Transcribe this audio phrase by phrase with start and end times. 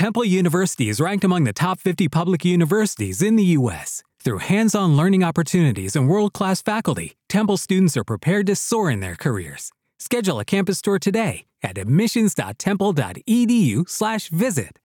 [0.00, 4.02] Temple University is ranked among the top 50 public universities in the U.S.
[4.24, 8.90] Through hands on learning opportunities and world class faculty, Temple students are prepared to soar
[8.90, 9.70] in their careers.
[9.98, 14.78] Schedule a campus tour today at admissions.temple.edu/slash visit.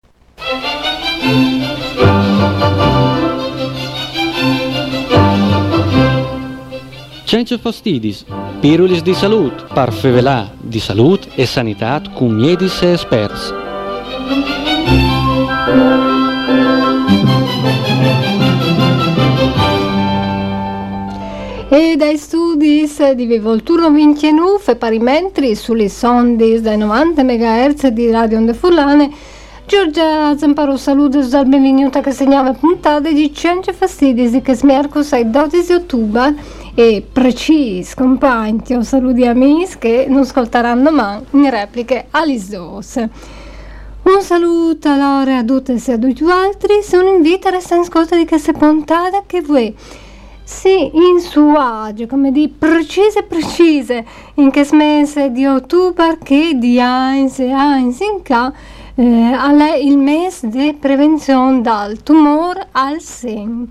[7.26, 8.26] Cencio fastidis,
[8.60, 12.38] pirulis di salut, par fevelà di salut e sanitat cum.
[21.70, 28.54] E dai studi di Vivolturno 29 parimentri sulle sonde dai 90 MHz di Radio Onde
[28.54, 29.12] Furlane
[29.68, 35.74] Giorgia Zamparo saluta dal benvenuta che segnava puntate di Cencio Fastidis che smercos ai 12
[35.74, 36.36] ottobre
[36.76, 43.04] e precis compagni saluti amici che non ascolteranno mai in repliche all'isdos.
[44.08, 47.82] Un saluto allora a tutte e a tutti gli altri, se un invito a restare
[47.82, 49.76] in ascolto di questa puntata che voi
[50.44, 56.78] sì, in suo agio, come di precise precise, in che mese di ottobre che di
[56.78, 58.54] Heinz e Heinz in ca
[58.94, 63.66] eh, il mese di prevenzione dal tumore al seno.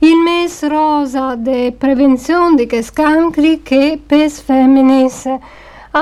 [0.00, 5.40] Il mese rosa di prevenzione di che cancri che per femminile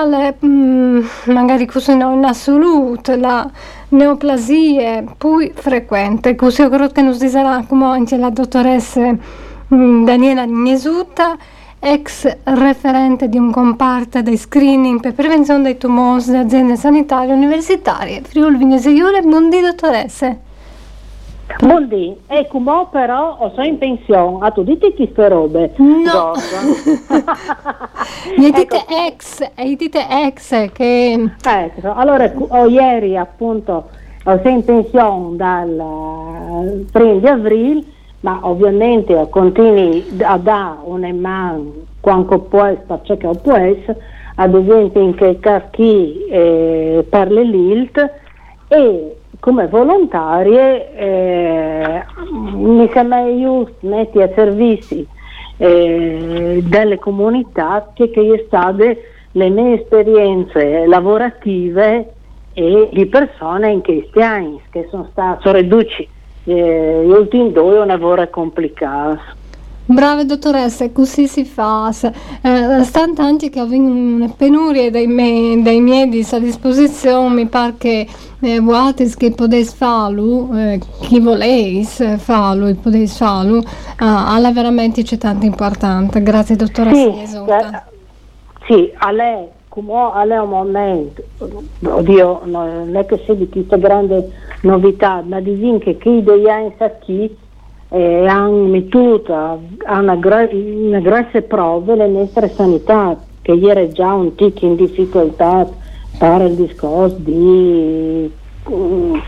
[0.00, 3.50] alle, mm, magari così no, in assoluto la
[3.88, 9.44] neoplasia più frequente, così credo che nos dirà come anche la dottoressa
[9.74, 11.36] Mm, Daniela Gnesuta,
[11.80, 18.22] ex referente di un comparto di screening per prevenzione dei tumori di aziende sanitarie universitarie.
[18.22, 20.45] Friuli Vignese Iule, buondì dottoresse.
[21.60, 25.72] Buondì, e come però o sono in pensione, a tu dite chi queste robe?
[25.76, 26.32] No,
[28.36, 29.06] gli dite ecco.
[29.06, 31.30] ex, gli dite ex che...
[31.42, 33.88] Ecco, allora o ieri appunto
[34.22, 35.68] sono in pensione dal
[36.92, 37.84] 1 di aprile
[38.20, 43.98] ma ovviamente continui a dare una mano quando può perché che può essere,
[44.34, 45.38] ad esempio in che
[45.70, 48.10] chi eh, per le LILT
[48.68, 52.04] e come volontarie eh,
[52.54, 55.06] mi giusto mettere a servizi
[55.58, 62.12] eh, delle comunità che, che state le mie esperienze lavorative
[62.54, 66.08] e di persone in questi anni che sono state, ridotte
[66.44, 69.44] eh, ultimi due è un lavoro complicato.
[69.88, 71.90] Brave dottoressa, così si fa.
[71.90, 77.74] Eh, stante anche che ho una penuria dei, me, dei medici a disposizione, mi pare
[77.78, 78.06] che
[78.46, 83.60] eh, vuotes che potete farlo, eh, chi volete farlo, potete farlo,
[83.96, 86.22] ah, alla veramente c'è tanto importante.
[86.22, 87.26] Grazie dottoressa.
[87.26, 87.82] Sì, eh,
[88.66, 91.22] sì, a lei, come a lei un momento,
[91.82, 94.30] oddio, non è che sia di questa grande
[94.62, 96.72] novità, ma dicono che chi degli anni
[97.04, 97.36] qui
[97.88, 104.12] eh, hanno messo a una, gra- una grossa prova le nostre sanità, che era già
[104.12, 105.84] un tic in difficoltà
[106.18, 108.30] per il discorso di
[108.64, 109.22] um,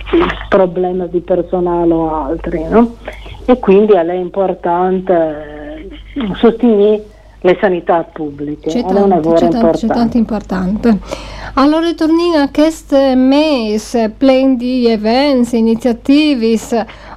[0.49, 2.97] problemi di personale o altri, no?
[3.45, 7.05] E quindi è importante eh, sostenere
[7.41, 8.69] le sanità pubbliche.
[8.69, 10.99] C'è, tanto, c'è, tanto, c'è tanto importante.
[11.55, 16.59] Allora torniamo a questo mese pieno di eventi, iniziative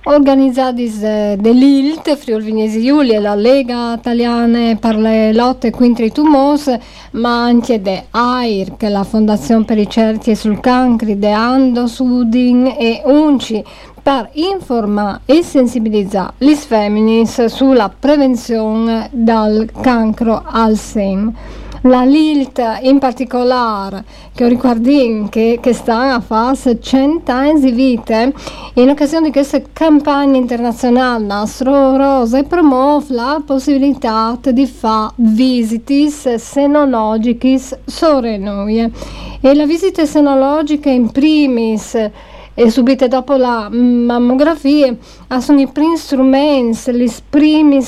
[0.03, 6.79] organizzati dall'ILT, Friuli Vignesi Giulia, la Lega Italiana per le lotte contro i tumori,
[7.11, 11.85] ma anche de AIR, che è la Fondazione per i Certi sul Cancri, de Ando,
[11.87, 13.63] Sudin e UNCI,
[14.01, 21.33] per informare e sensibilizzare le femmine sulla prevenzione del cancro al seno
[21.81, 24.03] la LILT in particolare,
[24.35, 28.29] che ricordi che, che sta a fare 100 anni di vita,
[28.75, 37.59] in occasione di questa campagna internazionale Nastro Rosa promuove la possibilità di fare visite senologiche
[37.85, 38.91] sore noi.
[39.43, 41.97] E la visita senologica in primis
[42.53, 44.95] e subito dopo la mammografia
[45.39, 47.79] sono i primi strumenti, gli primi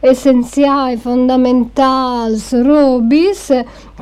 [0.00, 3.52] essenziali, fondamentali, robis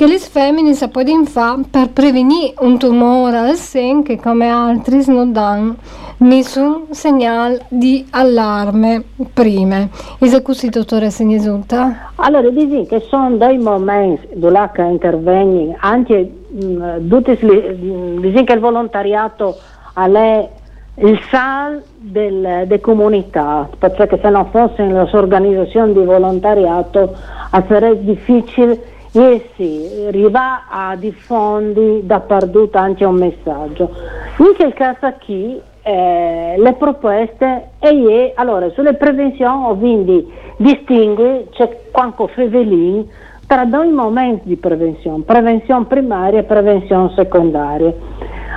[0.00, 5.30] che le femmine possono fare per prevenire un tumore al seno che come altri non
[5.30, 5.74] danno
[6.20, 9.04] nessun segnale di allarme
[9.34, 9.86] prima.
[10.18, 12.12] È così, dottoressa Niesuta?
[12.14, 19.58] Allora, dici che sono dei momenti dove intervengono anche, mh, dici che il volontariato
[19.92, 20.48] è
[20.94, 27.14] il sal delle comunità, perché se non fossero le organizzazioni di volontariato
[27.50, 33.90] sarebbe difficile e sì, arriva a diffondere dappertutto anche un messaggio.
[34.38, 42.28] In quel caso qui eh, le proposte e allora sulle prevenzioni quindi distingue c'è quanto
[42.28, 43.04] fevelin
[43.46, 47.92] tra due momenti di prevenzione, prevenzione primaria e prevenzione secondaria.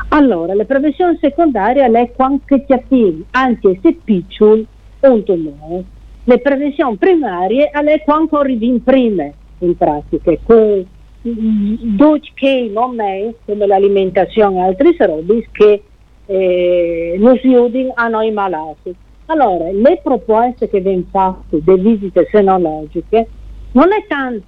[0.09, 4.63] Allora, la prevenzione secondaria è quando ti attivi anche se piccolo
[4.99, 5.83] un tumore.
[6.25, 9.33] Le prevenzioni primarie è quando arrivi in prime
[9.65, 10.85] in pratica, con
[11.21, 15.83] due che non è come l'alimentazione e altri robe che
[16.25, 18.93] eh, non si usano a noi malati.
[19.27, 23.27] Allora, le proposte che vengono fatte delle visite senologiche
[23.71, 24.45] non è tanto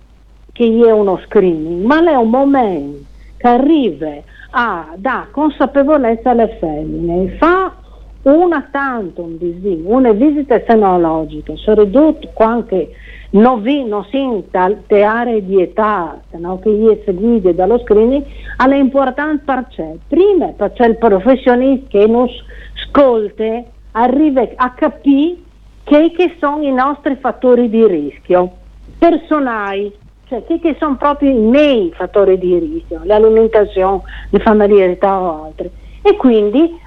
[0.51, 3.05] che è uno screening, ma è un momento
[3.37, 4.11] che arriva
[4.51, 7.73] a dare consapevolezza alle femmine, fa
[8.23, 9.37] una tantum
[9.83, 12.87] una visita senologica, soprattutto quando
[13.35, 18.23] non, vi, non si in te aree di età no, che è seguite dallo screening,
[18.57, 22.27] è importante perché prima perché il professionista che non
[22.75, 25.37] ascolta arriva a capire
[25.83, 28.51] che, che sono i nostri fattori di rischio
[28.97, 29.93] personali,
[30.27, 35.69] cioè che, che sono proprio i miei fattori di rischio, l'alimentazione, la familiarità o altri.
[36.01, 36.79] E quindi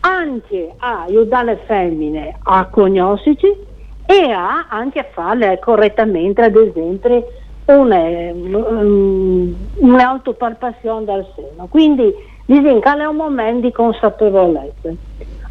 [0.00, 3.72] anche a aiutare le femmine a conoscerci
[4.06, 7.26] e a anche a farle correttamente, ad esempio,
[9.76, 11.66] un'autopalpazione dal seno.
[11.68, 12.14] Quindi
[12.46, 14.90] che è un momento di consapevolezza.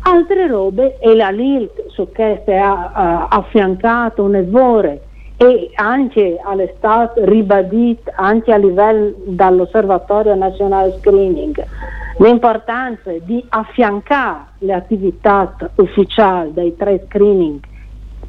[0.05, 5.01] Altre robe e la LILT su queste ha affiancato un evore
[5.38, 11.65] e anche all'estate ribadito anche a livello dall'Osservatorio Nazionale Screening
[12.17, 17.59] l'importanza di affiancare le attività ufficiali dei tre screening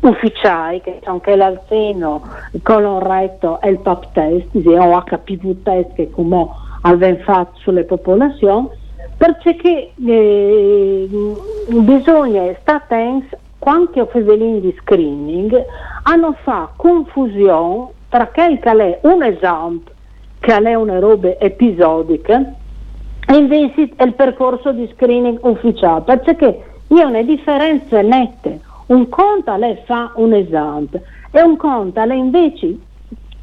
[0.00, 5.92] ufficiali che sono che l'alzeno, il colon retto e il pap test, o HPV test
[5.94, 6.46] che come
[6.82, 8.68] abbiamo fatto sulle popolazioni.
[9.16, 11.08] Perché eh,
[11.68, 14.08] bisogna stare attenti quando ho
[14.60, 15.64] di screening
[16.02, 19.80] hanno fatto confusione tra quel che è un esame
[20.40, 22.52] che è una roba episodica
[23.26, 26.02] e invece il percorso di screening ufficiale.
[26.02, 28.50] Perché ho una differenza netta
[28.86, 32.76] un conto lei fa un esame e un conto lei invece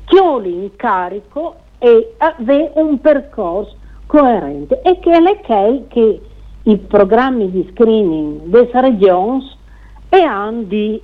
[0.06, 2.36] chioli in carico e ha
[2.76, 6.22] un percorso coerente e che è che
[6.64, 9.50] i programmi di screening delle regioni
[10.10, 11.02] e hanno di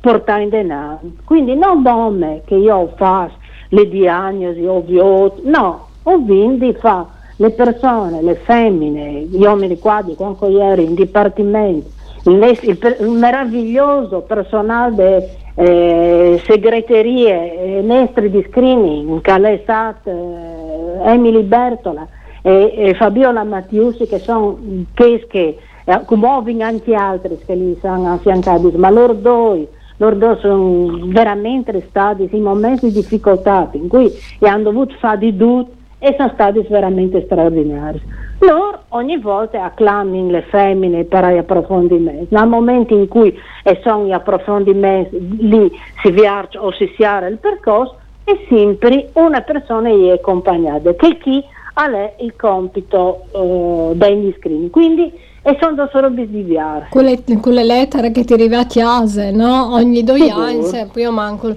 [0.00, 1.00] portare in denaro.
[1.24, 3.34] Quindi non nome che io faccio
[3.70, 10.46] le diagnosi ovvio, no, ho di fare le persone, le femmine, gli uomini quadri, quando
[10.48, 11.88] ieri in dipartimento,
[12.24, 22.06] il, meraviglioso personale delle eh, segreterie mestri di screening, Calesat, eh, Emily Bertola
[22.42, 24.58] e, e Fabiola Mattiusi che sono
[24.94, 30.38] che, che eh, come anche altri che li sono affiancati, ma loro due loro due
[30.40, 36.14] sono veramente stati in momenti di difficoltà in cui hanno dovuto fare di tutto e
[36.16, 38.00] sono stati veramente straordinari.
[38.40, 43.38] Loro ogni volta acclamano le femmine per gli approfondimenti, nel momento in cui
[43.82, 45.70] sono gli approfondimenti lì
[46.02, 51.44] si viaggia o si siara il percorso è sempre una persona è accompagnata, che chi
[51.74, 51.86] ha
[52.18, 54.70] il compito uh, degli screen.
[54.70, 55.12] Quindi
[55.42, 56.88] e sono solo bisbiare.
[56.90, 59.72] Quelle, quelle lettere che ti arriva a chiesa, no?
[59.72, 61.54] Ogni due anni, poi io manco.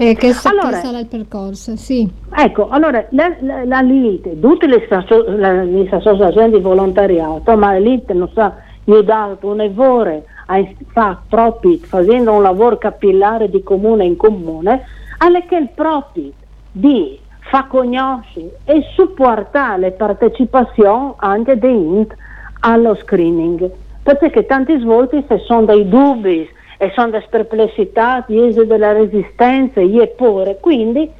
[0.00, 2.08] Eh, che, sa, allora, sarà il percorso, sì.
[2.32, 8.12] Ecco, allora la, la, la LIT, tutte le, le associazioni di volontariato, ma la LIT
[8.12, 8.54] non sa
[8.86, 14.84] aiutare un evore a fare profit facendo un lavoro capillare di comune in comune,
[15.18, 16.32] alle che il profit
[16.70, 17.18] di
[17.50, 22.14] fa conoscere e supportare le partecipazioni anche dei INT
[22.60, 23.68] allo screening,
[24.02, 30.58] perché tanti svolti se sono dei dubbi e sono delle perplessità, della resistenza, e pure,
[30.60, 31.10] quindi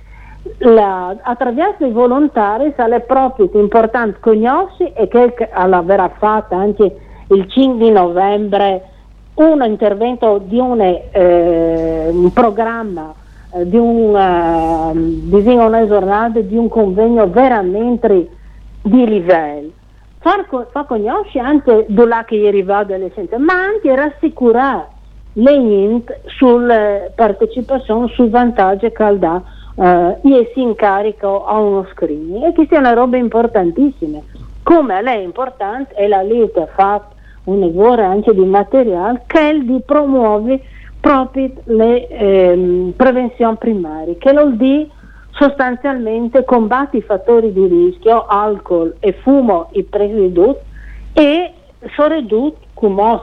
[0.58, 5.50] la, attraverso i volontari sale proprio importante conoscere e che
[5.82, 6.96] verrà fatto anche
[7.28, 8.82] il 5 di novembre
[9.34, 13.14] un intervento di un, eh, un programma
[13.54, 14.92] eh, di un uh,
[15.28, 18.28] disegno una giornata di un convegno veramente
[18.82, 19.70] di livello.
[20.18, 24.96] Far, far conoscere anche dove che è arrivato scienze, ma anche rassicurare
[25.38, 29.42] le INT sulla partecipazione, sui vantaggi che dà
[29.76, 34.18] eh, e si incarica a uno screening e che sia una roba importantissima.
[34.62, 37.14] Come lei è importante e la LIT ha fatto
[37.45, 40.61] un lavoro anche di materiale che è di promuovere
[41.00, 44.88] proprio le ehm, prevenzioni primarie, che vuol dire
[45.30, 50.59] sostanzialmente combatti i fattori di rischio, alcol e fumo i presiduti
[51.12, 51.52] e
[51.95, 52.67] soprattutto come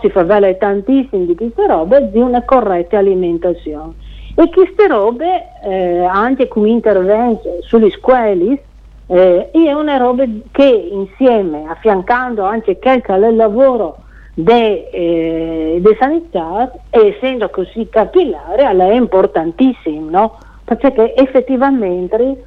[0.01, 3.93] si fa valere tantissimo di queste robe, di una corretta alimentazione.
[4.35, 8.63] E queste robe, eh, anche con interventi sulle scuole,
[9.07, 13.97] eh, è una roba che insieme, affiancando anche qualche lavoro
[14.33, 20.38] de, eh, de sanità, essendo così capillare, è importantissimo, no?
[20.65, 22.43] perché effettivamente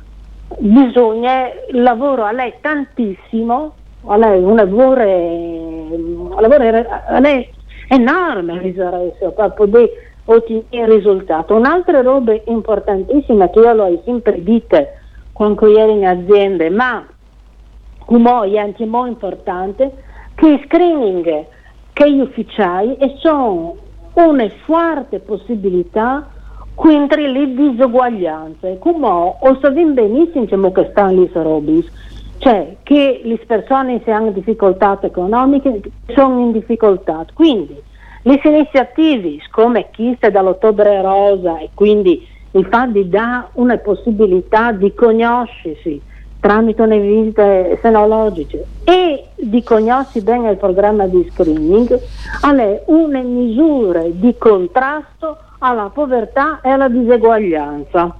[0.59, 1.49] bisogna
[2.33, 3.75] lei tantissimo,
[4.17, 7.49] lei un lavoro, un lavoro a lei
[7.89, 9.91] enorme per poter
[10.25, 11.55] ottenere risultato.
[11.55, 14.87] Un'altra roba importantissima che io l'ho sempre detta
[15.33, 17.07] quando ero in azienda, ma
[18.05, 19.93] come è anche molto importante,
[20.35, 21.45] che il screening
[21.93, 23.77] che gli ufficiali sono
[24.15, 26.27] una forte possibilità
[26.75, 28.79] contro le disuguaglianze.
[28.79, 31.85] Come o sappiamo benissimo che stanno lì robe,
[32.39, 37.27] cioè che le persone che hanno difficoltà economiche sono in difficoltà.
[37.33, 37.81] Quindi
[38.23, 46.01] le iniziative come questa dall'ottobre rosa e quindi di dare una possibilità di conoscersi
[46.41, 52.01] tramite le visite senologiche e di conoscere bene il programma di screening,
[52.41, 58.17] è una misura di contrasto alla povertà e alla diseguaglianza.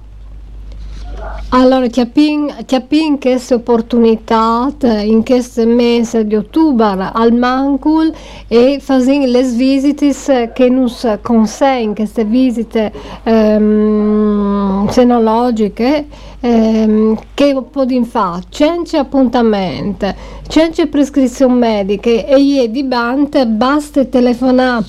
[1.51, 4.71] Allora, capisco questa opportunità
[5.01, 8.13] in questo mese di ottobre al Mancul
[8.47, 12.91] e facendo le visite che ci consentono, queste visite
[13.23, 16.05] ehm, senologiche,
[16.39, 18.43] ehm, che possiamo fare?
[18.49, 20.13] C'è appuntamento,
[20.47, 24.85] c'è prescrizione medica e di bante basta telefonare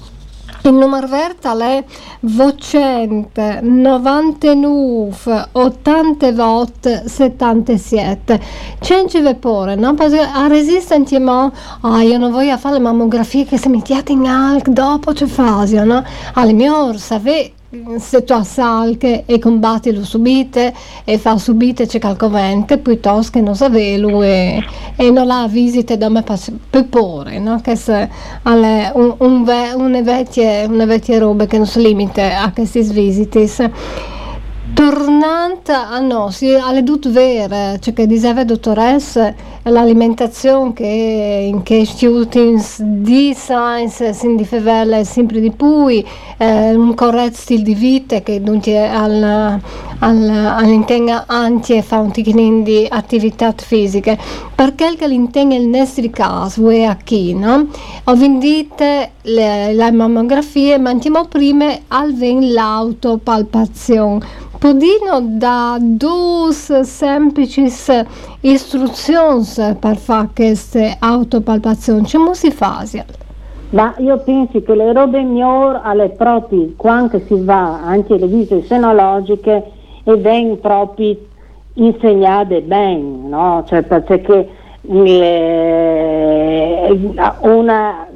[0.62, 1.84] il numero verde è
[2.20, 8.40] vocente 99 80 volt 77.
[8.78, 9.94] C'è un vapore, no?
[10.34, 14.68] A resistente mo, ah, io non voglio fare le mammografie che se mi in alc
[14.68, 16.04] dopo ci fasi, no?
[16.34, 17.58] Alle mie ore, sapete
[17.98, 20.74] se tu assalche e combatti lo subite
[21.04, 24.60] e fa subite c'è calcovente piuttosto che non savelo e,
[24.96, 27.60] e non la visite da me per porre no?
[27.60, 28.08] che se
[28.42, 32.80] alle un, un ve, una, vecchie, una vecchia roba che non si limita a queste
[32.80, 33.46] visite
[34.72, 39.34] Tornando a noi, alle due vere, cioè che diceva dottoressa,
[39.64, 46.04] l'alimentazione che in che studenti di science si diffevela sempre di più, eh,
[46.74, 49.60] un corretto stile di vita che dunque al,
[49.98, 54.18] al, all'intenga anche fa un ticchino di attività fisiche.
[54.54, 57.66] Perché che l'intenga il nostro caso è qui, no?
[58.04, 60.94] Ho vendito le, le mammografie, ma
[61.28, 67.72] prima al ven l'autopalpazione Podino dà due semplici
[68.42, 69.46] istruzioni
[69.80, 72.06] per fare queste autopalpazioni.
[72.06, 72.84] Come si fa?
[73.70, 78.66] Ma io penso che le robe migliori alle proprie, quando si va anche le visite
[78.66, 79.64] senologiche,
[80.04, 81.16] e vengono proprio
[81.72, 83.64] insegnate bene, no?
[83.66, 84.46] Cioè perché
[84.82, 86.86] le,
[87.40, 88.06] una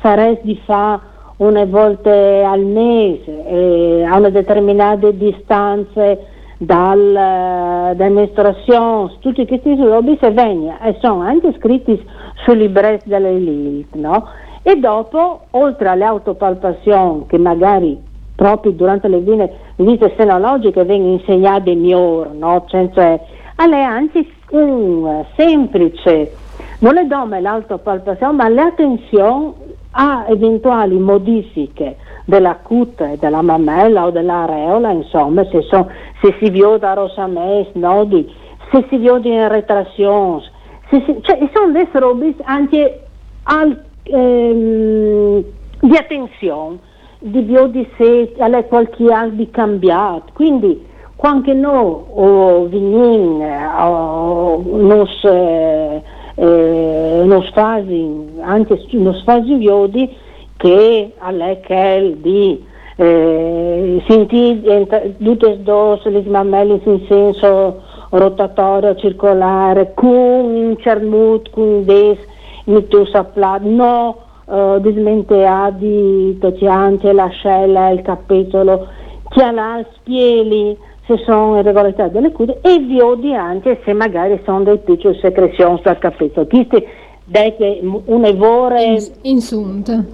[0.00, 1.08] saresti di fare
[1.40, 2.10] una volta
[2.50, 6.26] al mese, eh, a una determinate distanze
[6.58, 11.98] dal, dall'amministrazione, tutti questi robi se vengono e sono anche scritti
[12.44, 14.28] sui libretti dell'elite, no?
[14.62, 17.98] E dopo, oltre alle autopalpazioni che magari
[18.36, 19.22] proprio durante le
[19.76, 22.66] visite senologiche vengono insegnate miglior, no?
[22.66, 23.18] Cioè,
[23.54, 26.32] alle anche un semplice,
[26.80, 34.90] non le dome l'autopalpazione, ma l'attenzione a eventuali modifiche della cute, della mammella o dell'areola,
[34.90, 35.86] insomma, se, son,
[36.22, 38.32] se si vioda rosamès, nodi,
[38.70, 40.42] se si vioda in retrazioni,
[41.22, 43.00] cioè sono delle robe anche
[43.44, 45.44] al, ehm,
[45.80, 46.78] di attenzione,
[47.18, 53.42] di biodisse, alle qualche anno cambiato, quindi quando noi o vignin
[53.78, 56.02] o nos eh,
[56.40, 60.08] eh, nos fasi, anche nos fasi iodi
[60.56, 62.64] che all'ECL di
[62.96, 64.86] eh, sentire
[65.18, 72.18] tutte due le mammelle in senso rotatorio, circolare, con un cermut, con des,
[72.64, 74.16] mitus aplat, no
[74.48, 78.86] eh, dismenteati, tociante, l'ascella, il capitolo,
[79.28, 80.76] chialar, spieli,
[81.10, 85.98] se sono irregolarità delle cure e viodi anche se magari sono dei piccoli secrezioni dal
[85.98, 86.46] capitolo.
[86.46, 86.86] Questi
[87.82, 90.04] un evore insunto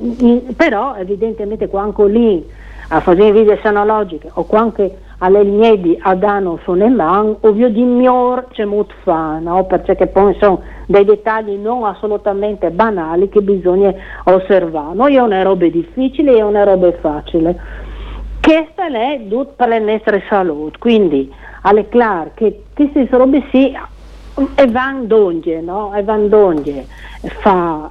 [0.55, 2.45] però evidentemente quando lì
[2.89, 8.49] a fare video senologiche o anche alle miedi a danno sono man, ovvio di miglior
[8.51, 9.65] c'è molto fa, no?
[9.65, 14.95] perché poi sono dei dettagli non assolutamente banali che bisogna osservare.
[14.95, 17.59] Non è una roba difficile, è una roba facile.
[18.47, 23.77] Questa è tutto per la nostra salute, quindi è chiaro che queste robe si
[24.55, 25.93] e van donde, no?
[25.93, 26.87] E van donde
[27.41, 27.91] fa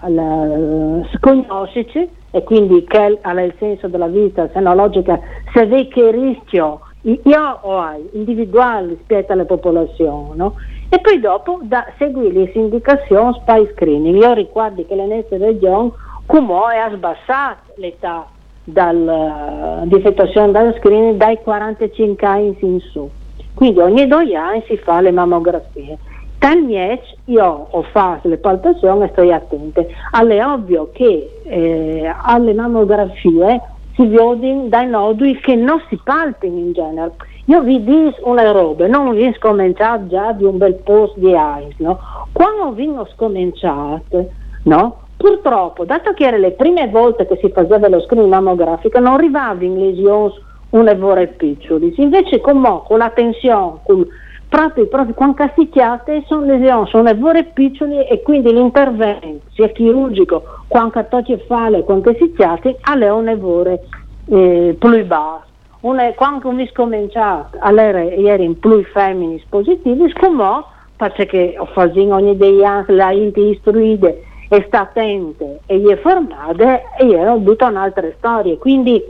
[1.14, 5.20] sconoscerci e quindi che ha il senso della vita senologica
[5.54, 10.56] se vede che rischio io ho individuale rispetto alla popolazione no?
[10.88, 15.92] e poi dopo da, seguire le indicazioni spy screening io ricordo che la nostra regione
[16.26, 18.28] come ha sbassato l'età
[18.66, 23.10] dal, di effettuazione dello screening dai 45 anni in su
[23.54, 25.98] quindi ogni due anni si fa le mammografie
[26.46, 29.82] Talmiec io ho fatto le palpazioni e sto attenta.
[29.82, 33.62] È ovvio che eh, alle mammografie
[33.96, 37.14] si vedono dai noduli che non si palpano in genere.
[37.46, 41.76] Io vi dico una roba, non vi scominciate già di un bel posto di ice,
[41.78, 41.98] no?
[42.32, 44.32] Quando vi scominciate,
[44.64, 44.98] no?
[45.18, 49.64] Purtroppo, dato che erano le prime volte che si faceva lo screening mammografico, non arrivavano
[49.64, 50.34] in lesioni
[50.72, 54.06] un'evore piccoli, invece con, con la tensione, con
[54.48, 61.06] proprio, proprio quando casticchiate sono lesioni, sono vere piccole e quindi l'intervento sia chirurgico quando
[61.10, 63.84] tocchi fale, quando casticchiate, alle onevore
[64.28, 65.44] eh, più basse.
[65.82, 72.64] Una, quando mi scominciato all'era ieri più femmini positivi, scomò perché ho fatto ogni degli
[72.64, 78.08] anni la istruite e sta attente e gli è formata e io ho avuto un'altra
[78.18, 79.04] storia, quindi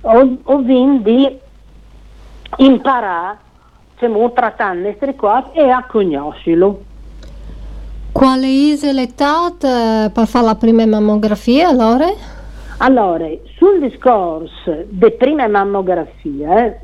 [0.00, 1.40] ho, ho vinto
[2.56, 3.38] imparare
[4.34, 6.82] trattando queste cose e a conoscerlo.
[8.10, 12.06] Quale è l'età eh, per fare la prima mammografia allora?
[12.78, 13.26] Allora,
[13.56, 16.80] sul discorso delle prime mammografie,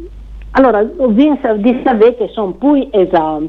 [0.53, 3.49] allora, di sapere che sono più esami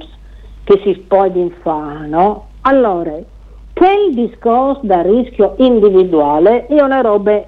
[0.63, 2.47] che si possono fare, no?
[2.61, 3.13] Allora,
[3.79, 7.41] quel discorso da rischio individuale è una roba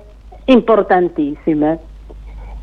[0.45, 1.77] importantissima.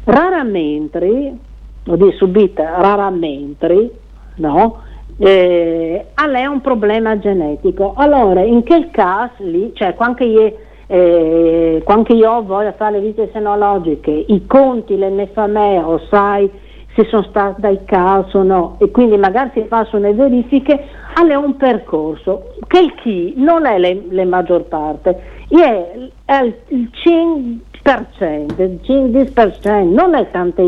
[0.04, 1.36] Raramente
[1.82, 3.90] lo di subita raramente,
[4.36, 4.78] no?
[5.19, 7.93] Eh, è un problema genetico.
[7.95, 13.28] Allora, in quel caso lì, cioè quando io, eh, quando io voglio fare le visite
[13.34, 16.50] senologiche, i conti, le nefamee, o sai
[16.99, 20.84] se sono stati dai casi o no, e quindi magari si fanno le verifiche,
[21.15, 26.91] è un percorso che il chi non è le, le maggior parte, è, è il
[26.93, 30.63] 5%, il 15%, non è tante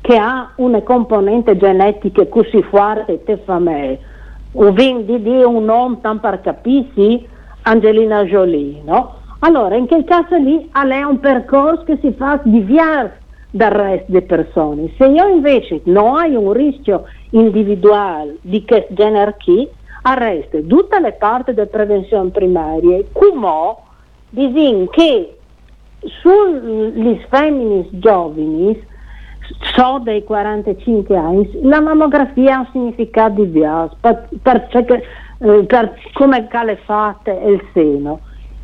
[0.00, 3.98] che ha una componente genetica così forte te fa me
[4.52, 7.26] o quindi di un nome tan per capirsi
[7.62, 9.16] Angelina Jolie no?
[9.40, 14.26] allora in quel caso lì è un percorso che si fa diverso dal resto delle
[14.26, 19.68] persone se io invece non ho un rischio individuale di che genere chi
[20.02, 23.76] arresto tutte le parti della prevenzione primaria come
[24.30, 25.38] dicono che
[26.00, 28.86] sugli femmini giovani
[29.74, 34.68] so dei 45 anni, la mammografia ha un significato diverso per, per,
[35.38, 38.20] eh, per come calefate il seno.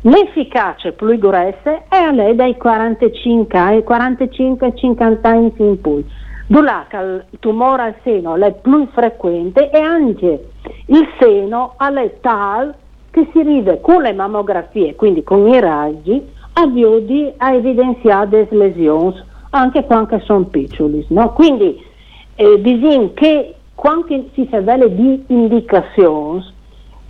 [0.07, 6.05] L'efficacia più grossa è a lei dai 45 ai 45-50 anni in poi.
[6.45, 10.49] Dove il tumore al seno è più frequente e anche
[10.85, 12.75] il seno è tale
[13.09, 16.69] che si ride con le mammografie, quindi con i raggi, a
[17.37, 21.03] a evidenziare le lesioni anche quando sono piccoli.
[21.09, 21.33] No?
[21.33, 21.83] Quindi
[22.35, 26.53] eh, bisogna che quando si fa di indicazioni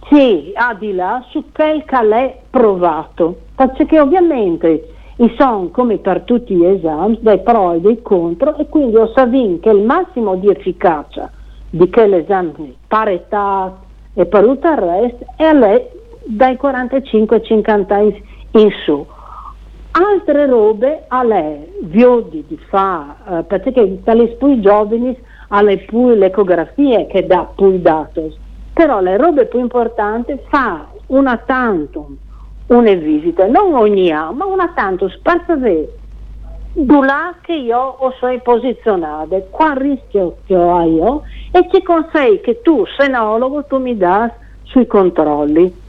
[0.09, 4.89] si ha di là su quel che è provato, perché ovviamente
[5.37, 9.59] sono come per tutti gli esami dei pro e dei contro e quindi ho saputo
[9.61, 11.31] che il massimo di efficacia
[11.69, 13.77] di quell'esame parità
[14.13, 15.81] e per tutto il resto è lei
[16.25, 19.05] dai 45-50 anni in su.
[19.91, 25.17] Altre robe a lei, viodi di fa, eh, perché per le spui giovani
[25.49, 28.37] alle poi le ecografie che dà poi datos,
[28.75, 32.13] però le robe più importanti fa una tantum,
[32.67, 35.93] una visita, non ogni anno, ma una tantum, per sapere
[36.73, 42.61] là che io ho sono posizionate, qual rischio che ho io e ci consigli che
[42.61, 44.29] tu, senologo, tu mi dai
[44.63, 45.83] sui controlli.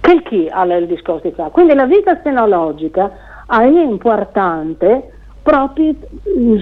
[0.00, 1.48] Che chi ha il discorso di fa?
[1.48, 3.10] Quindi la vita senologica
[3.48, 5.10] è importante
[5.42, 5.92] proprio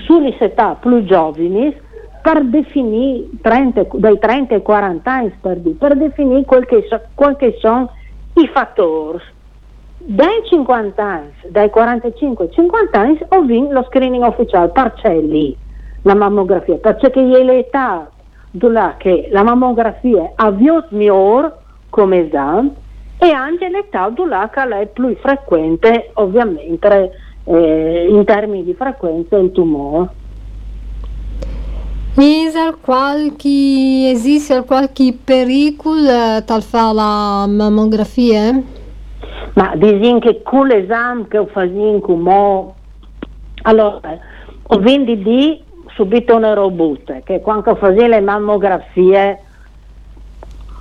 [0.06, 1.84] sulle età più giovani
[2.26, 7.00] per definire 30, dai 30 ai 40 anni per, per definire quel che, so,
[7.36, 7.88] che sono
[8.34, 9.22] i fattori.
[9.98, 15.56] Dai 50 anni, dai 45 50 anni, ho vinto lo screening ufficiale, parcelli,
[16.02, 18.10] la mammografia, perché è l'età
[18.96, 21.52] che la mammografia ha avviato migliore
[21.90, 22.74] come esame
[23.18, 27.12] e anche l'età che è più frequente ovviamente
[27.44, 30.24] eh, in termini di frequenza il tumore.
[32.80, 38.58] Qualche, esiste qualche pericolo tal fa la mammografia?
[39.52, 42.72] Ma dicono che con l'esame che ho fatto come
[43.64, 44.18] allora
[44.62, 49.38] ho vinto di subito una robusta che quando facevo le mammografie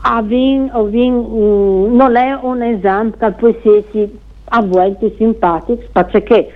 [0.04, 4.10] avin, avin, mm, non è un esame che può essere
[4.46, 6.50] a volte simpatico perché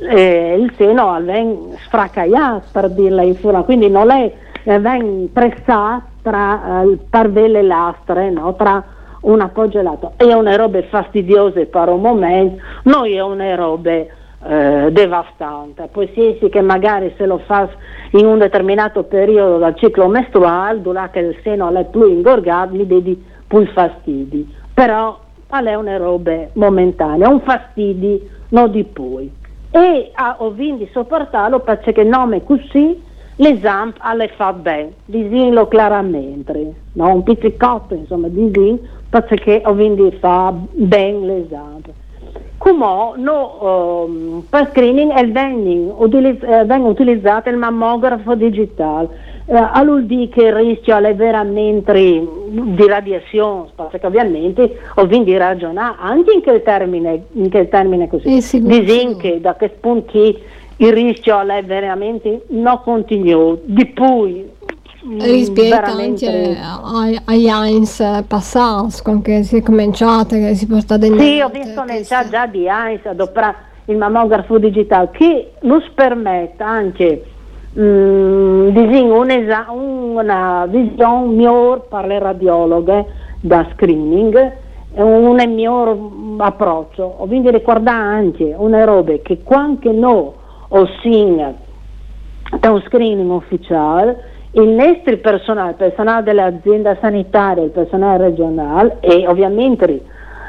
[0.00, 4.32] eh, il seno viene sfracagliato per dirla in furia, quindi non è
[4.64, 8.54] eh, pressato tra eh, le lastre, no?
[8.54, 8.82] tra
[9.20, 10.12] un appoggiato.
[10.16, 15.88] È una roba fastidiosa per un momento, noi è una roba eh, devastante.
[15.90, 17.68] Poi si sì che magari se lo fa
[18.12, 23.24] in un determinato periodo del ciclo mestruale, durante il seno è più ingorgato, mi dedi
[23.46, 24.52] più fastidi.
[24.74, 29.28] Però è una roba momentanea, un fastidio non di più
[29.80, 33.02] e ha, ho vinto sopportarlo perché il nome così
[33.36, 37.12] l'esame le fa bene, disinlo chiaramente, no?
[37.12, 38.78] un pizzicotto insomma disin
[39.10, 42.04] perché ho vinto fa bene l'esame.
[42.56, 50.28] Come no, um, per screening è vengono utilizz- eh, utilizzato il mammografo digitale eh, di
[50.28, 56.42] che il rischio è veramente di radiazione, perché ovviamente ho vinto di ragionare anche in
[56.42, 58.36] quel termine, in quel termine così.
[58.36, 64.50] Eh, Dicono che da che punto il rischio è veramente non continuo, di più
[65.06, 71.20] mm, rispetto anche agli Heinz passati, quando si è cominciato, che si porta dentro.
[71.20, 76.62] Sì, ho visto nel chat già di Heinz adoperare il mammografo digitale che nos permette
[76.62, 77.24] anche
[77.78, 83.06] mm, un esa- una visione migliore per le radiologhe
[83.40, 84.52] da screening,
[84.94, 85.96] un miglior
[86.38, 87.08] approccio.
[87.18, 90.30] Quindi ricordare anche una roba che quando noi
[90.68, 91.54] o sin
[92.60, 99.26] da un screening ufficiale, il nostro personale, il personale dell'azienda sanitaria, il personale regionale e
[99.26, 100.02] ovviamente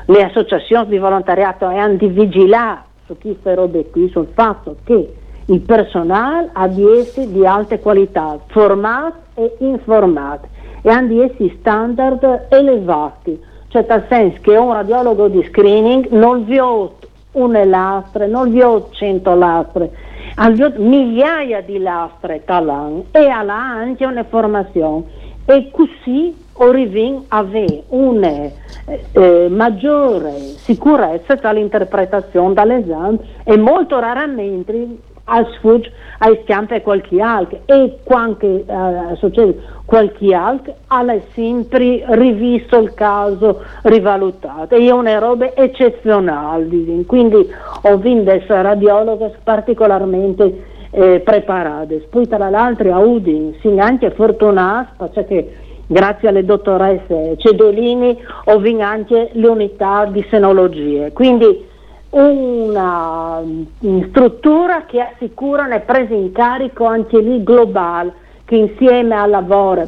[0.06, 5.13] le associazioni di volontariato hanno di vigilare su queste robe qui, sul fatto che
[5.49, 6.67] il personale ha
[7.29, 10.47] di alta qualità, formato e informato
[10.81, 10.89] e
[11.21, 16.95] essi standard elevati, cioè nel senso che un radiologo di screening non vi ho
[17.33, 19.91] una lastre, non vi ho cento lastre,
[20.36, 25.25] ha migliaia di lastre talan e ha anche una formazione.
[25.45, 28.53] E così arriviamo a avere una eh,
[29.13, 34.88] eh, maggiore sicurezza dall'interpretazione dall'esame e molto raramente
[35.30, 42.04] al sfugge ai schiampi a qualche altro e quando eh, succede qualche altro ha sempre
[42.10, 44.76] rivisto il caso rivalutato.
[44.76, 47.48] E è una roba eccezionale quindi
[47.82, 55.08] ho vinto essere radiologa particolarmente eh, preparate poi tra l'altro a Udin sono anche fortunata
[55.08, 61.66] perché grazie alle dottoresse Cedolini ho vinto anche l'unità di senologie quindi
[62.12, 63.41] una
[64.10, 68.13] struttura che assicura una presa in carico anche lì globale
[68.46, 69.88] che insieme al lavoro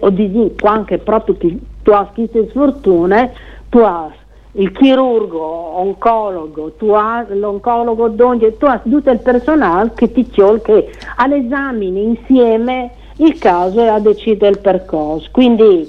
[0.00, 3.32] o di anche proprio chi tu hai queste sfortune
[3.68, 4.18] tu hai
[4.52, 10.60] il chirurgo, oncologo, tu hai l'oncologo donde, tu hai tutto il personale che ti chiede
[10.62, 15.28] che all'esame insieme il caso e a decidere il percorso.
[15.30, 15.88] Quindi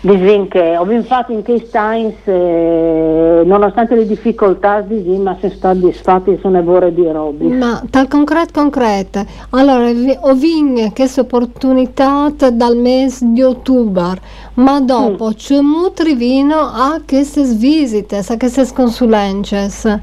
[0.00, 6.38] Disin che ho fatto in case times, eh, nonostante le difficoltà, disin, ma sono soddisfatti
[6.40, 7.46] sono vorrei di robi.
[7.46, 9.88] Ma tal concreto concreto, allora
[10.20, 14.20] ho vinto questa opportunità dal mese di ottobre,
[14.54, 15.32] ma dopo mm.
[15.32, 20.00] c'è molto vino a queste visite, a queste consulenze,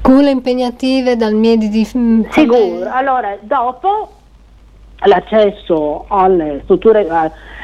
[0.00, 1.84] con le impegnative dal mese di...
[1.84, 4.08] Sicuro, allora dopo
[5.04, 7.06] l'accesso alle strutture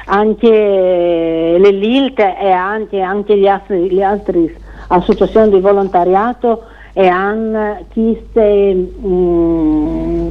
[0.06, 4.56] anche le LILT e anche, anche gli altri, le altre
[4.88, 10.28] associazioni di volontariato e hanno queste, mm,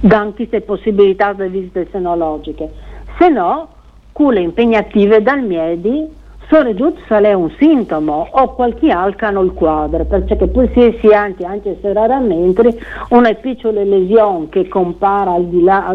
[0.00, 2.72] danno queste possibilità di visite senologiche.
[3.18, 3.68] Se no,
[4.12, 6.16] quelle impegnative dal Miedi
[6.48, 6.72] sono
[7.06, 11.44] se è un sintomo o qualche altro hanno il quadro, perché poi si è anche,
[11.44, 12.76] anche se raramente,
[13.10, 15.94] una piccola lesione che compara al di là,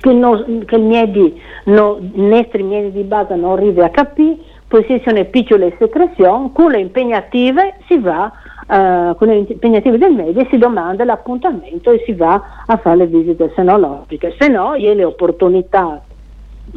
[0.00, 4.36] che, no, che il miedi, no, nostri miedi di base non arriva a capire,
[4.68, 8.30] poi si sono piccole secrezioni, con le impegnative si va,
[8.66, 13.06] uh, con le impegnative del medio si domanda l'appuntamento e si va a fare le
[13.06, 16.02] visite senologiche, se no le opportunità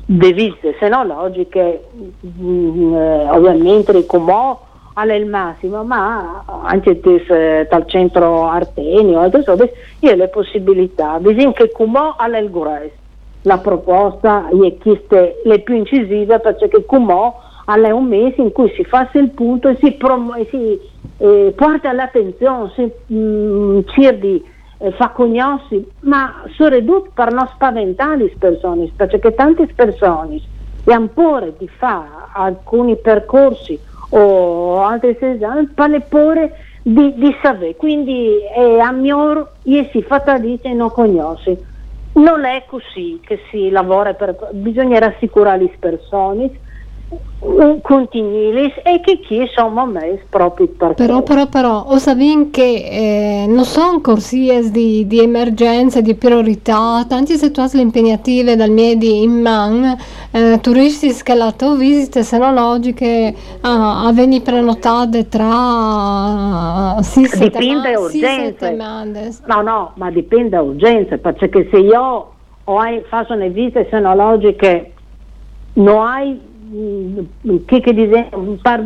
[0.05, 1.85] di visite senologiche
[2.21, 3.91] mh, eh, ovviamente
[4.93, 6.99] alle il massimo, ma anche
[7.69, 12.49] dal centro Artenio, altre cose, io le possibilità, bisogna che come alle il
[13.43, 17.33] la proposta è chieste le più incisive perché come
[17.65, 20.79] alle un mese in cui si fa il punto e si, e si
[21.17, 23.83] eh, porta l'attenzione, si mh,
[24.19, 24.43] di eh,
[24.95, 30.39] fa conoscere, ma soprattutto per non spaventare le persone, perché tante persone
[30.83, 38.37] e ancora di fare alcuni percorsi o altri esami per pure di, di sapere, quindi
[38.55, 41.65] è a mio e si fa tradizione e non conosce.
[42.13, 46.51] Non è così che si lavora, per, bisogna rassicurare le persone
[47.81, 53.45] continuilis e che chi sono messi proprio per però però però o sapete che eh,
[53.47, 59.95] non sono corsie di, di emergenza di priorità tanti situazioni impegnative dal miedi in man
[60.31, 68.71] eh, turisti scalato visite senologiche ah, a venire prenotate tra sì, dipende da urgenze
[69.45, 72.31] no no ma dipende da urgenze perché se io
[72.63, 74.91] ho, faccio le visite senologiche
[75.73, 76.46] non hai
[77.65, 78.29] che, che dice,
[78.61, 78.83] par,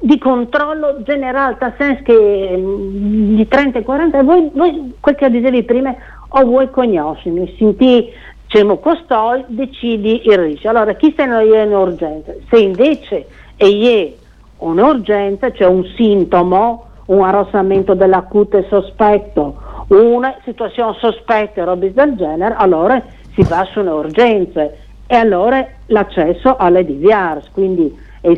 [0.00, 5.30] di controllo generale, nel senso che mm, di 30 e 40, voi, voi quel che
[5.30, 5.94] dicevi prima,
[6.28, 8.10] o voi conosci, senti,
[8.46, 10.70] diciamo, costoi, decidi il rischio.
[10.70, 12.32] Allora, chi se non è un'urgenza?
[12.50, 14.12] Se invece è
[14.58, 19.56] un'urgenza, cioè un sintomo, un arrossamento dell'acute sospetto,
[19.88, 23.02] una situazione sospetta e robe del genere, allora
[23.34, 24.68] si va su un'urgenza
[25.12, 27.94] e allora l'accesso alle DVRs, quindi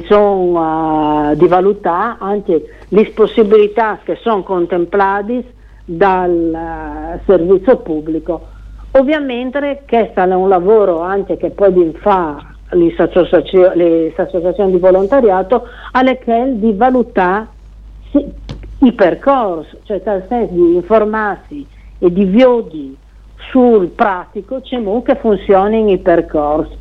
[0.06, 5.52] sono uh, di valutare anche le possibilità che sono contemplate
[5.84, 8.48] dal uh, servizio pubblico.
[8.90, 12.44] Ovviamente questo è un lavoro anche che poi fa
[13.02, 17.46] associazioni di volontariato alle che di valutare
[18.80, 21.64] i percorsi, cioè nel senso di informarsi
[22.00, 22.96] e di viodi
[23.50, 26.76] sul pratico c'è che funzionano i percorsi.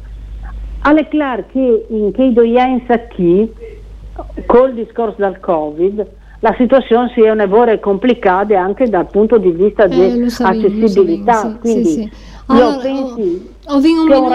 [0.82, 3.52] È chiaro che in che doienza qui,
[4.46, 6.06] col discorso del Covid,
[6.40, 11.40] la situazione si è un'evore complicata anche dal punto di vista eh, di accessibilità.
[11.40, 12.12] Sì, quindi sì, sì.
[12.48, 14.32] Allora, io pensi ho vinto un,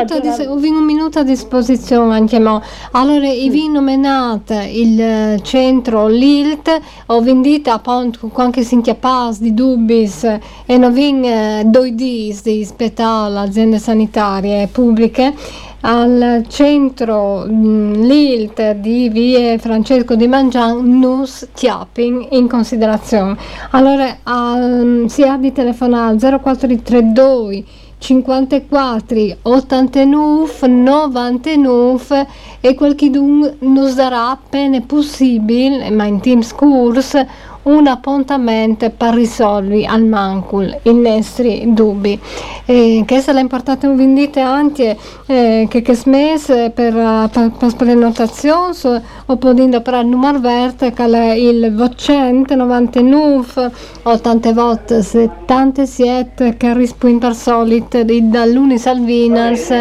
[0.57, 2.63] un minuto a disposizione anche mo.
[2.93, 3.51] Allora, sì.
[3.51, 10.25] vi nominato il eh, centro l'ILT, ho vendito appunto qualche sinchiapas di dubis
[10.65, 15.35] e non vin eh, due dis di spettacolo aziende sanitarie pubbliche
[15.83, 23.37] al centro mh, l'ILT di vie Francesco di Mangian nus chiapping in considerazione.
[23.71, 27.65] Allora, um, si ha di telefonare 0432
[27.99, 32.27] 54 89 99
[32.61, 37.27] e qualche dun nos darà appena possibile ma in Teams Course
[37.63, 42.19] un appuntamento per risolvere al mancul i nostri dubbi.
[42.65, 46.93] E questa è l'importante vendita anche eh, che che smesse per,
[47.33, 53.71] per, per prenotazione o podendo per il numero verde che è il 299
[54.03, 59.73] o tante volte 77 che risponde per solito da lunis al viners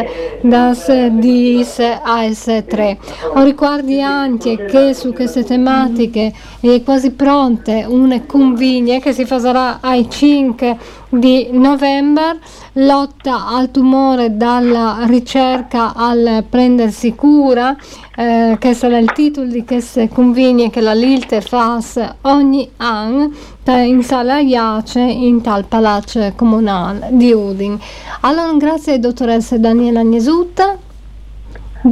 [0.42, 2.98] das dis AS3.
[3.36, 9.80] O ricordi anche che su queste tematiche è quasi pronte una convegna che si farà
[9.82, 10.78] ai 5
[11.10, 12.40] di novembre,
[12.74, 17.76] lotta al tumore dalla ricerca al prendersi cura,
[18.16, 21.80] eh, che sarà il titolo di queste convegni che la Lilte fa
[22.22, 23.32] ogni anno
[23.66, 27.78] in sala Iace in tal palazzo comunale di Udin.
[28.22, 30.87] Allora grazie dottoressa Daniela Niesutta.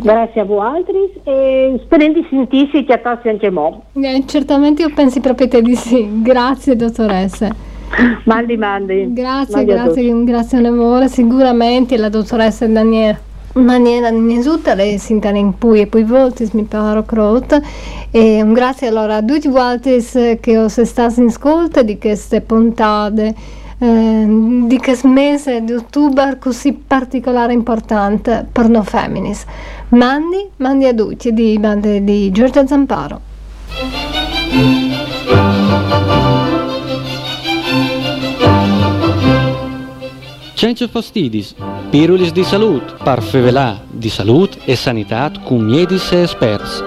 [0.01, 3.83] Grazie a voi altri e spero di sentirsi ti attassi anche mo.
[3.93, 6.21] Eh, certamente io pensi proprio te di sì.
[6.21, 7.49] Grazie dottoressa.
[8.25, 9.13] Mandi, mandi.
[9.13, 11.07] Grazie, mandi grazie, grazie voi.
[11.07, 16.63] Sicuramente la dottoressa Daniela maniera innanzitutto lei si intende in poi e poi volte mi
[16.63, 17.61] paro crot
[18.11, 23.33] e un grazie allora a tutti voi che ho stato in ascolto di queste puntate
[23.77, 24.25] eh,
[24.67, 29.45] di questo mese di ottobre così particolare e importante per noi femminis.
[29.89, 31.59] Mandi, mandi a tutti di,
[32.03, 33.21] di Giorgia Zamparo.
[40.55, 41.53] Senza fastidis,
[41.91, 46.83] pirulis di salute, par fevelà di salute e sanità cum miedis e esperts.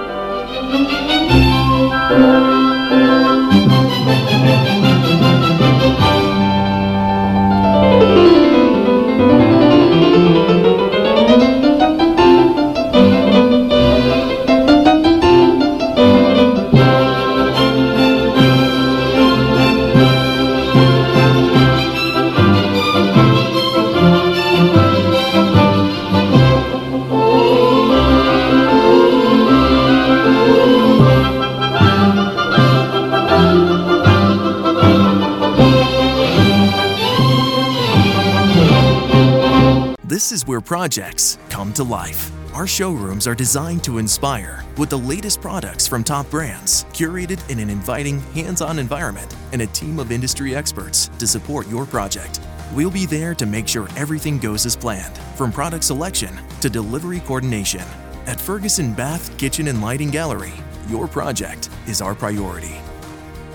[40.69, 42.31] Projects come to life.
[42.55, 47.59] Our showrooms are designed to inspire with the latest products from top brands, curated in
[47.59, 52.43] an inviting, hands on environment, and a team of industry experts to support your project.
[52.75, 57.21] We'll be there to make sure everything goes as planned, from product selection to delivery
[57.21, 57.87] coordination.
[58.27, 60.53] At Ferguson Bath, Kitchen, and Lighting Gallery,
[60.87, 62.77] your project is our priority.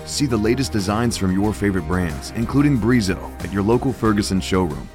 [0.04, 4.88] See the latest designs from your favorite brands, including Brizo, at your local Ferguson showroom